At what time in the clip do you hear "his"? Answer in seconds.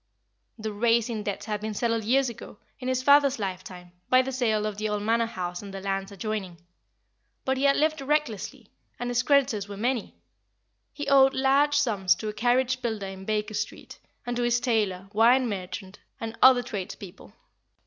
2.87-3.03, 9.11-9.21, 14.41-14.59